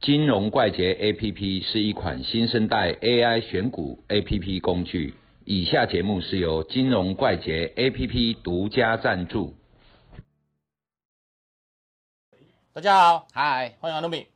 [0.00, 5.14] 金融怪杰 APP 是一款新生代 AI 选股 APP 工具。
[5.44, 9.54] 以下节目是由金融怪杰 APP 独家赞助。
[12.72, 14.26] 大家好，嗨，欢迎阿鲁米。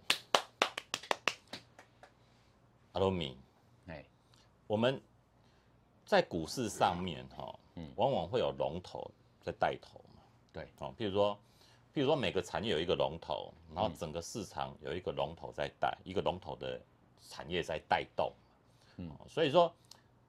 [2.93, 3.35] 阿鲁米，
[3.86, 4.04] 哎，
[4.67, 5.00] 我们
[6.04, 10.21] 在股市上面哈，嗯往往会有龙头在带头嘛。
[10.53, 11.39] 对，哦，譬如说，
[11.94, 16.80] 譬如说每个产业有一个龙头，然嗯后整个市场有一个龙头在带，一个龙头的
[17.21, 18.32] 产业在带动。
[18.96, 19.72] 嗯嗯，所以说，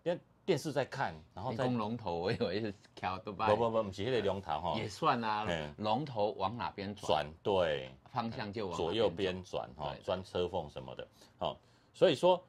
[0.02, 3.48] 电电视在看，然后你在攻龙头，我以为是挑对吧？
[3.48, 11.08] 不不不，不是那个龙头哈，也算啊嗯，龙头往哪边转，转对，方向就往哪左右边转哈对，钻车缝什么的，
[11.40, 11.58] 好，
[11.94, 12.44] 所以说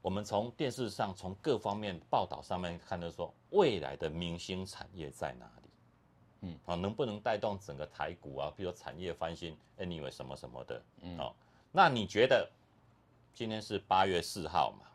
[0.00, 5.67] 我们从电视上从各方面报道上面看到说，未来的明星产业在哪里？
[6.40, 6.50] 嗯。
[6.52, 8.52] 嗯，啊，能不能带动整个台股啊？
[8.56, 11.16] 比如说产业翻新，anyway 什么什么的，嗯。
[11.16, 11.34] 嗯，哦，
[11.72, 12.48] 那你觉得
[13.34, 14.86] 今天是八月四号嘛，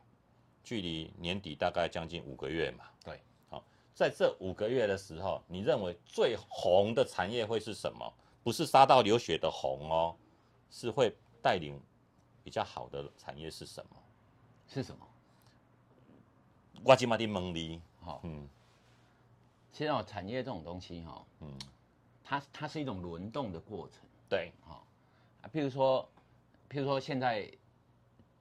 [0.64, 3.20] 距离年底大概将近五个月嘛，对，
[3.50, 3.64] 好，
[3.94, 8.14] 在这五个月的时候，你认为最红的产业会是什么？
[8.44, 10.16] 不是杀到流血的红哦，
[10.70, 11.80] 是会带领
[12.44, 13.96] 比较好的产业是什么？
[14.68, 15.08] 是什么？
[16.84, 18.50] 我今嘛的蒙你，好，嗯
[19.74, 21.52] 其实哦，产业这种东西哈，嗯，
[22.24, 24.82] 它它是一种轮动的过程，对，哈
[25.42, 26.08] 啊，譬如说，
[26.70, 27.52] 譬如说现在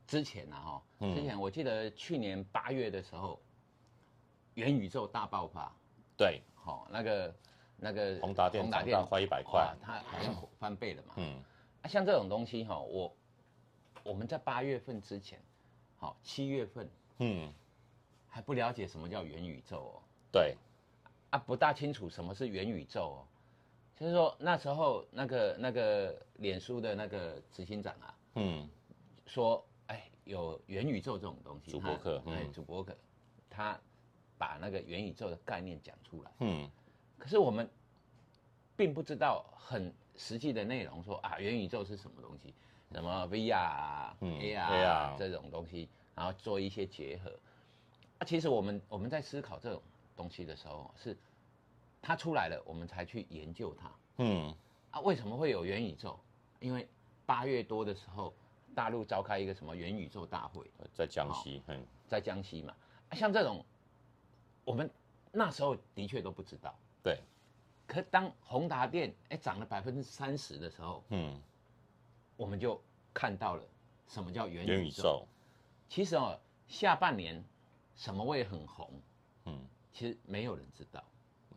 [0.06, 1.14] 之前啊哈，嗯。
[1.16, 3.41] 之前我记得去年八月的时候，
[4.55, 5.75] 元宇宙大爆发，
[6.19, 7.34] 对，好，那个
[7.78, 9.75] 那个宏达电涨到快一百块。
[9.83, 11.42] 它好像翻倍了嘛，嗯。
[11.80, 13.16] 啊，像这种东西哈，我
[14.05, 15.41] 我们在八月份之前，
[15.97, 17.50] 好七月份嗯，
[18.28, 20.56] 还不了解什么叫元宇宙哦，对，
[21.33, 23.19] 啊，不大清楚什么是元宇宙哦，
[23.97, 28.69] 就是说那时候那个那个脸书的那个执行长啊，嗯。
[29.25, 32.94] 说，哎，有元宇宙这种东西，主播课他哎，嗯主播课，
[33.48, 33.81] 他
[34.37, 36.71] 把那个元宇宙的概念讲出来，嗯。
[37.16, 37.66] 可是我们
[38.76, 42.53] 并不知道很实际的内容说，啊，元宇宙是什么东西，
[42.91, 47.31] 什么 VR 啊、嗯 AR 啊这种东西，然后做一些结合。
[48.19, 49.81] 啊，其实我们我们在思考这种
[50.17, 51.17] 东西的时候，是
[52.00, 53.91] 它出来了，我们才去研究它。
[54.19, 54.55] 嗯
[54.91, 56.19] 啊，为什么会有元宇宙？
[56.61, 56.87] 因为
[57.25, 58.33] 八月多的时候，
[58.75, 62.75] 大陆召开一个什么元宇宙大会，在江西，嗯在江西嘛。
[63.09, 63.65] 啊，像这种，
[64.65, 64.91] 我们
[65.31, 66.75] 那时候的确都不知道。
[67.03, 67.21] 对，
[67.87, 71.41] 可当宏达电哎涨了百分之三十的时候，嗯，
[72.37, 72.81] 我们就
[73.15, 73.65] 看到了
[74.06, 74.91] 什么叫元元宇。
[74.91, 75.27] 宙，
[75.89, 77.43] 其实哦，下半年
[77.97, 78.91] 什么会很红，
[79.47, 79.59] 嗯
[79.92, 81.03] 其实没有人知道。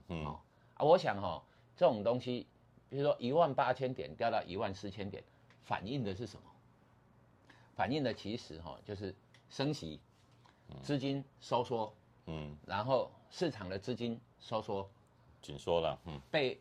[0.09, 0.39] 嗯哦
[0.75, 1.43] 啊，我想哈、哦，
[1.75, 2.45] 这种东西，
[2.89, 5.23] 比如说一万八千点掉到一万四千点，
[5.63, 6.43] 反映的是什么？
[7.75, 9.13] 反映的其实哈、就是
[9.49, 9.99] 升息，
[10.81, 11.93] 资金收缩，
[12.27, 14.89] 嗯，然后市场的资金收缩，
[15.41, 16.59] 紧缩了，嗯被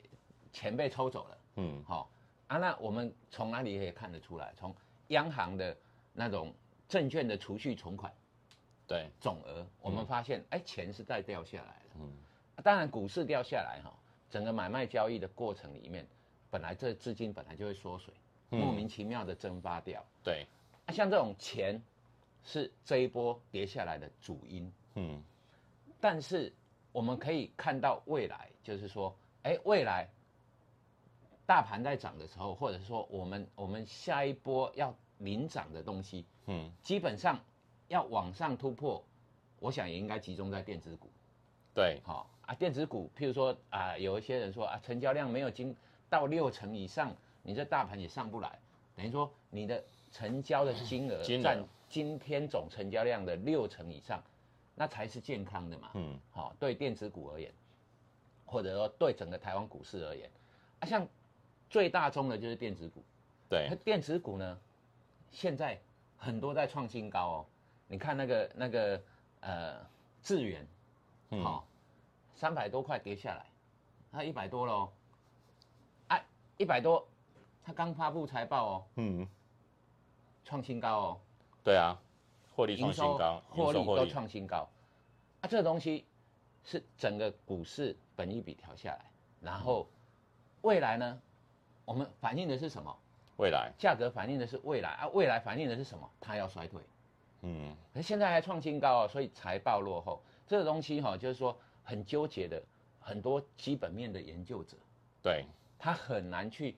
[0.52, 1.38] 钱被抽走了。
[1.56, 2.10] 嗯好、
[2.46, 4.52] 啊，那我们从哪里可以看得出来？
[4.56, 4.74] 从
[5.08, 5.76] 央行的
[6.12, 6.52] 那种
[6.88, 8.12] 证券的储蓄存款
[8.86, 11.90] 对，总额，我们发现，哎、钱是在掉下来的。
[12.00, 12.12] 嗯。
[12.56, 13.92] 啊当然，股市掉下来哈、
[14.30, 16.06] 整个买卖交易的过程里面，
[16.50, 18.12] 本来这资金本来就会缩水，
[18.50, 18.60] 嗯。
[18.60, 20.04] 莫名其妙的蒸发掉。
[20.22, 20.46] 对，
[20.86, 21.82] 啊，像这种钱
[22.44, 25.22] 是这一波跌下来的主因，嗯。
[26.00, 26.52] 但是
[26.92, 30.06] 我们可以看到未来，就是说，哎，未来
[31.46, 36.70] 大盘在涨的时候，或者是说我们我们下一波要领涨的东西，嗯。
[36.82, 37.40] 基本上
[37.88, 39.02] 要往上突破，
[39.58, 41.08] 我想也应该集中在电子股。
[41.74, 45.74] 对，好、啊，电子股，譬如说啊，有一些人说啊，成交量没有经
[46.08, 47.12] 到六成以上，
[47.42, 48.58] 你这大盘也上不来，
[48.94, 54.22] 等于说你的成交的金额占今天总成交量的六成以上，
[54.76, 55.90] 那才是健康的嘛。
[55.94, 57.52] 嗯好、对电子股而言，
[58.46, 60.30] 或者说对整个台湾股市而言，
[60.78, 61.06] 啊，像
[61.68, 63.02] 最大宗的就是电子股，
[63.48, 64.58] 对那，电子股呢，
[65.32, 65.76] 现在
[66.16, 67.46] 很多在创新高哦。
[67.86, 69.02] 你看那个那个
[69.40, 69.86] 呃
[70.22, 70.66] 智源，
[71.30, 71.66] 嗯好、
[72.34, 73.46] 三百多块跌下来，
[74.10, 74.92] 它一百多喽，
[76.08, 76.20] 啊，
[76.56, 77.06] 一百多，
[77.62, 79.28] 它刚发布财报哦，嗯，
[80.44, 81.20] 创新高哦，
[81.62, 82.00] 对啊，
[82.54, 84.68] 获利创新高，获利都创新高，
[85.40, 86.06] 啊，这东西
[86.64, 89.04] 是整个股市本一笔调下来，
[89.40, 89.86] 然后
[90.62, 91.20] 未来呢，
[91.84, 92.96] 我们反映的是什么？
[93.36, 96.08] 未来，价格反映的是未来啊，未来反映的是什么？
[96.20, 96.80] 它要衰退。
[97.44, 97.76] 嗯。
[97.92, 102.60] 可是现在还创新高哦，所以财报落后，这个东西哈、就是说很纠结的，
[102.98, 104.76] 很多基本面的研究者，
[105.22, 105.44] 对，
[105.78, 106.76] 他很难去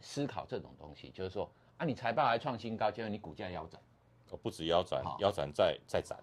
[0.00, 3.80] 思考这种东西，就是说啊，啊，你财报还创新高，结果你股价腰斩。
[4.30, 6.18] 哦，不止腰斩，腰斩再再斩，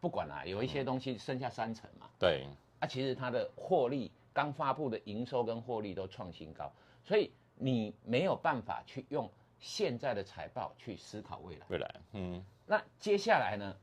[0.00, 2.46] 不管啦、有一些东西剩下三成嘛，对，
[2.80, 6.72] 啊，其实它的获利刚发布的营收跟获利都创新高，
[7.04, 9.30] 所以你没有办法去用
[9.62, 11.66] 现在的财报去思考未来。
[11.68, 13.74] 未来，嗯，那接下来呢，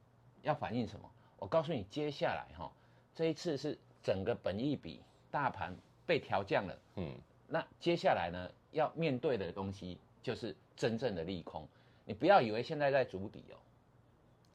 [0.41, 1.09] 要反映什么？
[1.37, 2.69] 我告诉你，接下来哈，
[3.15, 5.73] 这一次是整个本益比大盘
[6.05, 7.15] 被调降了，嗯，
[7.47, 11.65] 那接下来呢，要面对的东西就是真正的利空。
[12.03, 13.55] 你不要以为现在在筑底哦，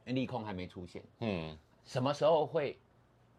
[0.04, 1.02] 利空还没出现。
[1.20, 1.56] 嗯，
[1.86, 2.78] 什么时候会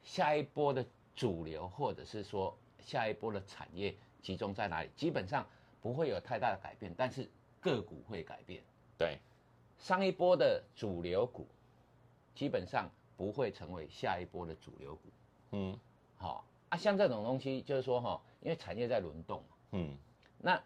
[0.01, 0.83] 下一波的
[1.15, 4.89] 主流，或者是说下一波的产业集中在哪里？
[4.95, 5.47] 基本上
[5.81, 7.29] 不会有太大的改变，但是
[7.65, 8.61] 个股会改变。
[8.97, 9.17] 对，
[9.77, 11.47] 上一波的主流股
[12.35, 15.01] 基本上不会成为下一波的主流股。
[15.51, 15.79] 嗯。
[16.17, 19.97] 好、啊，像这种东西就是说哈、因为产业在轮动嘛，嗯，
[20.39, 20.63] 那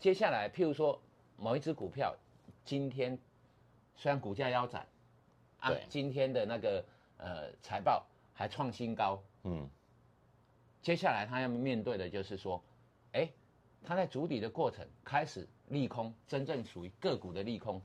[0.00, 1.00] 接下来譬如说
[1.36, 2.16] 某一只股票
[2.64, 3.16] 今天
[3.94, 4.84] 虽然股价腰斩，
[5.60, 6.84] 啊对，今天的那个
[7.16, 8.04] 呃财报
[8.34, 9.70] 还创新高，嗯，
[10.82, 12.60] 接下来他要面对的就是说，
[13.12, 13.30] 哎，
[13.84, 17.80] 他在筑底的过程开始利空，真正属于个股的利空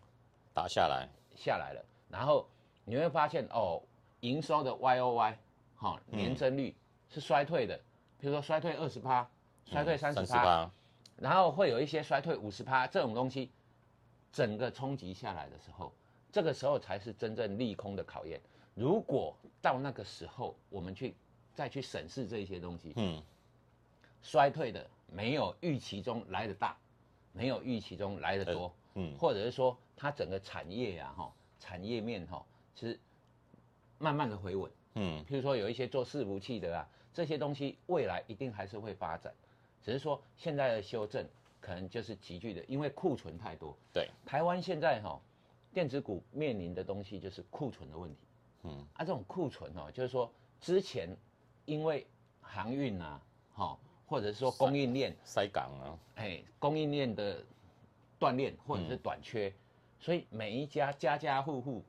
[0.54, 2.48] 打下来，下来了，然后
[2.86, 3.82] 你会发现哦，
[4.22, 5.38] 营收的 Y O Y
[5.76, 6.76] 哈、年增率
[7.10, 7.80] 是衰退的，
[8.20, 9.30] 比如说衰退二十趴，
[9.66, 10.72] 衰退三十趴，趴，
[11.18, 13.52] 然后会有一些衰退五十趴，这种东西
[14.32, 15.94] 整个冲击下来的时候，
[16.32, 18.42] 这个时候才是真正利空的考验。
[18.74, 21.16] 如果到那个时候，我们去
[21.54, 23.22] 再去审视这些东西，嗯，
[24.24, 26.76] 衰退的没有预期中来的大，
[27.34, 32.44] 没有预期中来的多，嗯或者是说它整个产业呀、哈，产业面哈、
[32.74, 33.00] 其实
[34.00, 34.72] 慢慢的回稳。
[34.96, 39.34] 嗯，譬如说有一些做伺服器的啊，这些东西未来一定还是会发展，
[39.84, 41.28] 只是说现在的修正
[41.60, 43.76] 可能就是急剧的，因为库存太多。
[43.92, 45.20] 对，台湾现在哈、
[45.74, 48.22] 电子股面临的东西就是库存的问题。
[48.64, 50.32] 嗯，啊，这种库存哦，就是说
[50.62, 51.10] 之前
[51.66, 52.06] 因为
[52.40, 53.22] 航运啊，
[53.56, 57.44] 哈、或者是说供应链，塞港啊，哎，供应链的
[58.20, 59.52] 断裂或者是短缺，
[60.00, 61.84] 所以每一家家家户户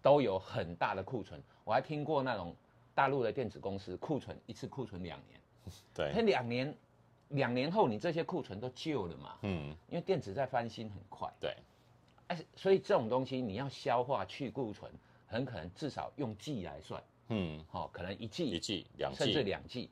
[0.00, 1.42] 都有很大的库存。
[1.64, 2.54] 我还听过那种
[2.94, 5.40] 大陆的电子公司库存一次库存两年，
[5.94, 6.74] 它 对，两年
[7.30, 11.56] 两年后你这些库存都旧了嘛，嗯，因为电子在翻新很快，对，
[12.28, 14.90] 哎，所以这种东西你要消化去库存，
[15.26, 19.90] 很可能至少用季来算，嗯，哦，可能一季一季两甚至季，两季。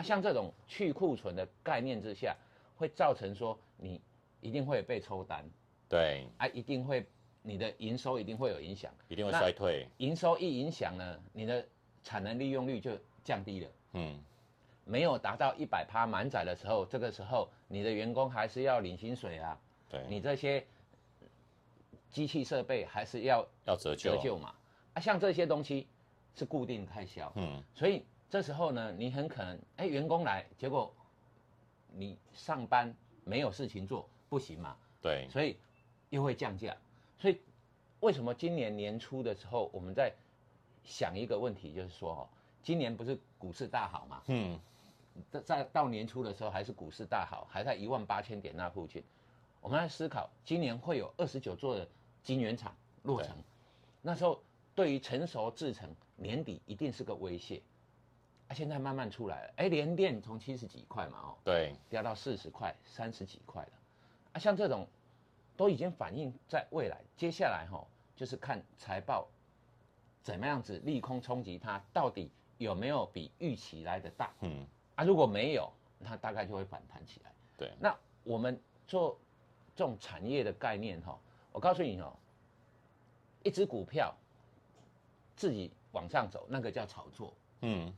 [0.00, 2.34] 啊，像这种去库存的概念之下，
[2.78, 4.00] 会造成说你
[4.40, 5.44] 一定会被抽单
[5.90, 7.04] 对，啊，一定会
[7.42, 8.90] 你的营收一定会有影响。
[9.08, 11.62] 一定会衰退，营收一影响呢，你的
[12.02, 12.92] 产能利用率就
[13.22, 14.18] 降低了，嗯，
[14.86, 19.60] 没有达到一百趴满载的时候，这个时候你的员工还是要领薪水啊，
[19.90, 20.64] 对，你这些
[22.08, 24.54] 机器设备还是要要折旧折，旧嘛。
[24.94, 25.86] 啊，像这些东西
[26.34, 30.94] 是固定开销，嗯，所以这时候呢，你很可能，哎，员工来，结果
[31.92, 32.94] 你上班
[33.24, 35.58] 没有事情做，不行嘛，对，所以
[36.10, 36.76] 又会降价。
[37.18, 37.40] 所以
[37.98, 40.12] 为什么今年年初的时候，我们在
[40.84, 42.28] 想一个问题，就是说，哦，
[42.62, 44.22] 今年不是股市大好嘛？
[44.28, 44.58] 嗯，
[45.28, 49.02] 在在到年初的时候，还是股市大好，还在一万八千点那附近。
[49.60, 51.86] 我们在思考，今年会有二十九座的
[52.22, 53.36] 晶圆厂落成，
[54.00, 54.40] 那时候
[54.74, 57.60] 对于成熟制程年底一定是个威胁。
[58.50, 63.72] 啊，现在慢慢出来了，哎，联电从七十几块嘛，哦，对，掉到四十块、三十几块了。
[64.32, 64.88] 啊，像这种
[65.56, 69.28] 都已经反映在未来，接下来哈、就是看财报
[70.20, 72.28] 怎么样子利空冲击它，到底
[72.58, 74.66] 有没有比预期来的大嗯，
[74.96, 75.04] 啊？
[75.04, 75.70] 如果没有，
[76.04, 77.32] 它大概就会反弹起来。
[77.56, 79.16] 对，那我们做
[79.76, 81.16] 这种产业的概念哈、
[81.52, 82.12] 我告诉你哦，
[83.44, 84.12] 一只股票
[85.36, 87.32] 自己往上走，那个叫炒作。
[87.62, 87.92] 嗯，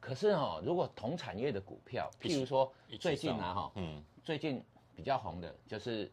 [0.00, 4.04] 可是哦，如果同产业的股票，譬如说最近啊哈，嗯。
[4.24, 4.60] 最近
[4.96, 6.10] 比较红的就是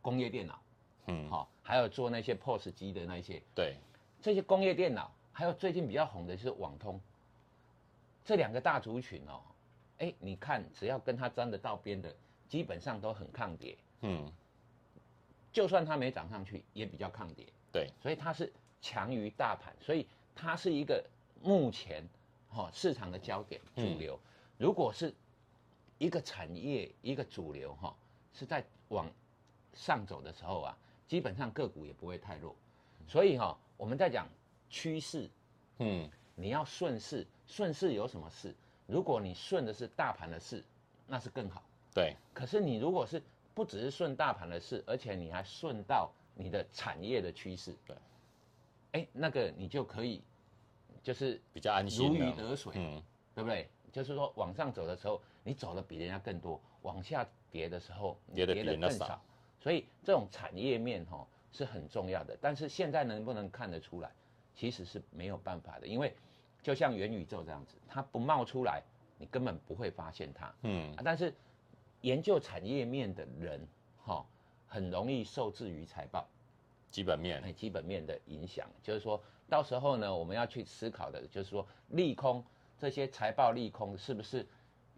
[0.00, 0.62] 工业电脑，
[1.08, 3.76] 嗯，哈、还有做那些 POS 机的那些，对，
[4.22, 6.98] 这些工业电脑，还有最近比较红的就是网通，
[8.24, 9.42] 这两个大族群哦，
[9.98, 12.16] 哎，你看只要跟它沾得到边的，
[12.48, 14.32] 基本上都很抗跌，嗯，
[15.52, 18.50] 就算它没涨上去，也比较抗跌，对，所以它是
[18.80, 21.04] 强于大盘，所以它是一个
[21.42, 22.02] 目前
[22.52, 24.18] 哈、市场的焦点主流。
[24.58, 25.12] 如果是
[25.98, 27.94] 一个产业一个主流哈、
[28.32, 29.10] 是在往
[29.74, 30.76] 上走的时候啊，
[31.08, 32.54] 基本上个股也不会太弱。
[33.08, 34.28] 所以哈、我们在讲
[34.68, 35.28] 趋势，
[35.78, 38.54] 嗯，你要顺势，顺势有什么事？
[38.86, 40.62] 如果你顺的是大盘的势，
[41.06, 41.62] 那是更好。
[41.94, 43.22] 对，可是你如果是
[43.54, 47.74] 不只是顺大盘的事，而且你还顺到你的产业的趋势。
[47.86, 47.96] 对，
[48.92, 50.22] 哎，那个你就可以，
[51.02, 53.02] 就是比较安心，如鱼得水，嗯，
[53.34, 53.68] 对不对？
[53.90, 59.20] 就是说往上走的时候，你走的比人家更多；往下跌的时候，跌的更少。
[59.60, 62.36] 所以这种产业面哈是很重要的。
[62.40, 64.10] 但是现在能不能看得出来，
[64.54, 66.14] 其实是没有办法的，因为
[66.62, 68.82] 就像元宇宙这样子，它不冒出来，
[69.18, 70.54] 你根本不会发现它。
[70.62, 71.34] 嗯啊，但是
[72.00, 73.60] 研究产业面的人
[74.04, 74.24] 哈，
[74.66, 76.26] 很容易受制于财报。
[76.92, 82.44] 基本面，哎，基本面的影响，就是说到时候呢，我们要去思考的，就是说利空
[82.78, 84.46] 这些财报利空是不是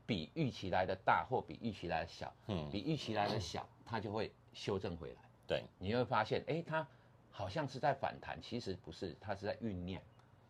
[0.05, 2.35] 比预期来的大，或比预期来的小？
[2.49, 5.23] 嗯，比预期来的小，它就会修正回来。
[5.47, 6.87] 对，你会发现，哎，它
[7.31, 10.03] 好像是在反弹，其实不是，它是在酝酿，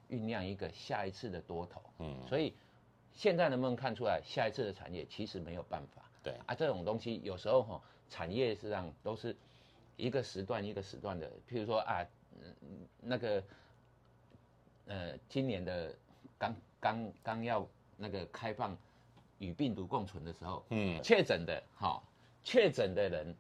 [0.08, 1.82] 酝酿一个下一次的多头。
[1.98, 2.54] 嗯，所以
[3.12, 6.02] 现在能不能看出来，下一次的产业其实没有办法。
[6.22, 9.36] 对啊，这种东西有时候哈，产业实际上都是
[9.96, 12.04] 一个时段一个时段的，譬如说啊，
[12.40, 13.42] 嗯那个
[14.86, 15.94] 呃，今年的
[16.38, 18.76] 刚刚刚要那个开放
[19.38, 22.02] 与病毒共存的时候，嗯，确诊的哈，
[22.42, 23.36] 确诊的人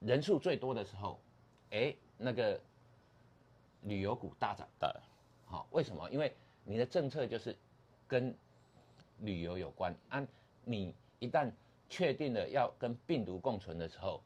[0.00, 1.20] 人数最多的时候，
[1.70, 2.60] 哎，那个
[3.82, 4.66] 旅游股大涨。
[4.78, 4.94] 大，
[5.46, 6.08] 好，为什么？
[6.10, 6.34] 因为
[6.64, 7.56] 你的政策就是
[8.06, 8.34] 跟
[9.20, 10.26] 旅游有关啊。
[10.64, 11.50] 你一旦
[11.88, 14.22] 确定了要跟病毒共存的时候，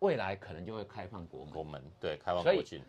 [0.00, 1.54] 未来可能就会开放国门。
[1.54, 2.82] 国门对开放国境，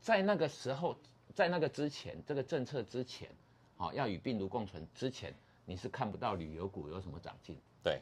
[0.00, 0.96] 在那个时候，
[1.34, 3.30] 在那个之前，这个政策之前，
[3.76, 5.34] 好、要与病毒共存之前，
[5.64, 7.56] 你是看不到旅游股有什么长进。
[7.82, 8.00] 对，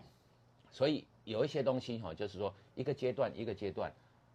[0.71, 3.93] 所以有一些东西哈、就是说一个阶段一个阶段，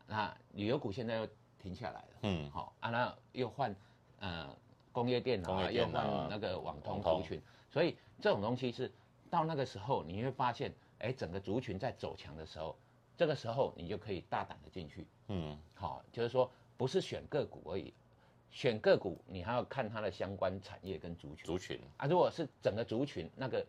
[0.07, 2.07] 那旅游股现在又停下来了。
[2.23, 3.75] 嗯，好、啊，那又换
[4.19, 4.55] 呃
[4.91, 8.91] 工业电脑啊，又换那个网通族群，所以这种东西是
[9.29, 12.77] 到那个时候你会发现，哎，整个族群在走强的时候，
[13.17, 15.05] 这个时候你就可以大胆的进去。
[15.27, 17.93] 嗯，好、就是说不是选个股而已，
[18.51, 22.05] 选个股你还要看它的相关产业跟族群族群，啊。
[22.07, 23.65] 如果是整个族群，那个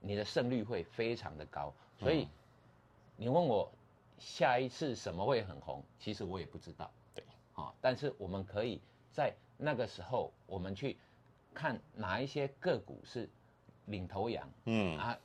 [0.00, 1.72] 你的胜率会非常的高。
[1.98, 2.28] 所以
[3.16, 3.70] 你问我
[4.18, 6.90] 下一次什么会很红，其实我也不知道。
[7.14, 8.80] 对，好、但是我们可以
[9.12, 10.96] 在那个时候，我们去
[11.52, 13.28] 看哪一些个股是
[13.86, 15.18] 领头羊嗯，啊，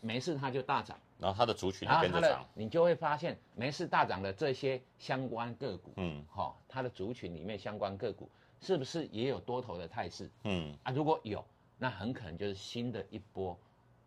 [0.00, 0.98] 没事它就大涨。
[1.24, 10.92] 然后它的族群然后它的也跟着涨，你就会发现，没事大涨的这些相关个股，嗯好、它的族群里面相关个股是不是也有多头的态势嗯，啊？
[10.92, 11.42] 如果有，
[11.78, 13.58] 那很可能就是新的一波，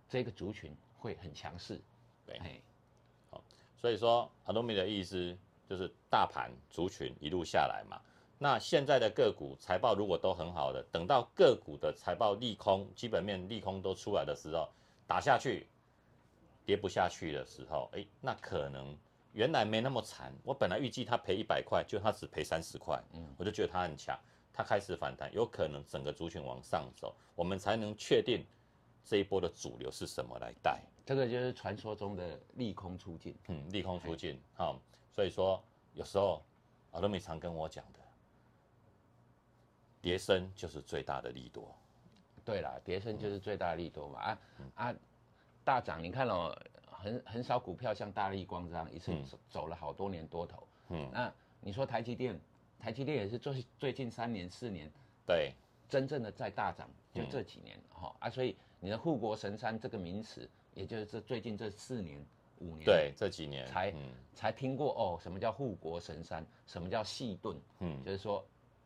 [0.07, 1.81] 这个族群会很强势。
[2.23, 2.61] 对哎，
[3.81, 5.35] 所以说阿多米的意思
[5.67, 7.99] 就是大盘族群一路下来嘛。
[8.37, 14.69] 那现在的个股财报如果都很好的，等到个股的财报利空、基本面利空都出来的时候，
[15.07, 15.65] 打下去
[16.67, 18.93] 跌不下去的时候，哎，那可能
[19.31, 20.33] 原来没那么惨。
[20.43, 24.19] 我本来预计它赔一百块，就它只赔三十块，嗯我就觉得它很强，
[24.51, 28.45] 它开始反弹，有可能整个族群往上走，我们才能确定
[29.01, 30.81] 这一波的主流是什么来带。
[31.05, 33.33] 这个就是传说中的利空出尽。
[33.47, 34.77] 嗯，利空出尽，好、
[35.09, 36.43] 所以说有时候
[36.91, 37.99] 阿罗米常跟我讲的，
[40.01, 41.73] 跌升就是最大的利多，
[42.43, 44.39] 对啦，跌升就是最大的利多嘛啊
[44.75, 44.95] 啊，
[45.67, 46.57] 大涨你看哦，
[46.89, 49.25] 很很少股票像大力光这样一次嗯。
[49.25, 50.65] 走走了好多年多头。
[50.87, 52.39] 嗯，那你说台积电，
[52.79, 54.89] 台积电也是最最近三年四年
[55.25, 55.51] 对，
[55.89, 57.27] 真正的在大涨，就嗯。
[57.29, 62.25] 这几年哈、啊，所以你的护国神山这个名词，也就是这最近这四年
[62.59, 64.13] 五年对，这几年才嗯。
[64.33, 68.01] 才听过哦，什么叫护国神山，什么叫细盾，嗯。
[68.05, 68.41] 就是说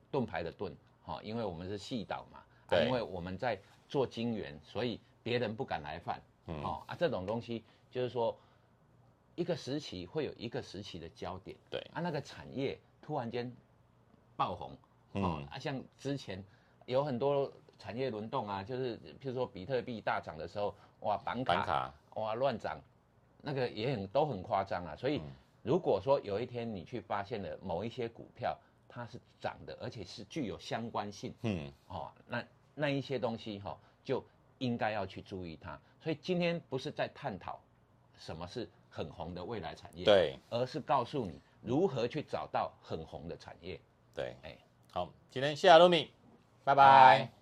[0.09, 2.43] 盾牌的盾，哈、因为我们是细岛嘛，
[2.83, 3.55] 因为我们在
[3.88, 6.63] 做晶圆，所以别人不敢来犯，嗯。
[6.63, 8.38] 哦啊，这种东西就是说
[9.36, 11.79] 一个时期会有一个时期的焦点，对。
[11.93, 13.51] 啊，那个产业突然间
[14.36, 14.71] 爆红，
[15.13, 15.48] 哦嗯。
[15.48, 16.43] 啊，像之前
[16.86, 22.79] 有很多产业轮动啊，就是譬如说比特币大涨的时候，哇，板卡板卡，哇乱涨，
[23.41, 24.95] 那个也很都很夸张啊。
[24.95, 25.31] 所以嗯。
[25.63, 28.57] 如果说有一天你去发现了某一些股票
[28.89, 31.71] 它是涨的，而且是具有相关性嗯。
[31.88, 32.43] 哦，那
[32.74, 34.24] 那一些东西哈、就
[34.61, 35.77] 应该要去注意它。
[35.99, 37.59] 所以今天不是在探讨
[38.17, 40.39] 什么是很红的未来产业，，对。
[40.49, 43.79] 而是告诉你如何去找到很红的产业。
[44.13, 44.57] 对，哎。
[44.93, 46.11] 好，今天谢谢阿罗米，
[46.63, 47.19] 拜拜。
[47.19, 47.40] 拜